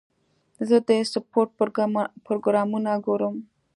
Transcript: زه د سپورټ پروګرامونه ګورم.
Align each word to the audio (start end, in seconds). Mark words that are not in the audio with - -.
زه 0.67 0.77
د 0.87 0.89
سپورټ 1.11 1.49
پروګرامونه 2.27 2.91
ګورم. 3.05 3.35